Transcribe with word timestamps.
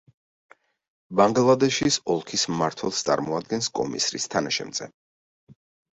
ბანგლადეშის 1.19 1.99
ოლქის 2.13 2.47
მმართველს 2.53 3.03
წარმოადგენს 3.11 3.69
კომისრის 3.81 4.27
თანაშემწე. 4.37 4.93